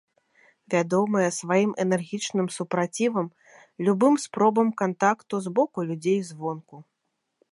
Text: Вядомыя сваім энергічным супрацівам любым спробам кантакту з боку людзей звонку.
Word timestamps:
Вядомыя 0.73 1.29
сваім 1.39 1.71
энергічным 1.83 2.47
супрацівам 2.57 3.27
любым 3.89 4.15
спробам 4.25 4.67
кантакту 4.83 5.35
з 5.49 5.55
боку 5.59 5.87
людзей 5.91 6.19
звонку. 6.31 6.75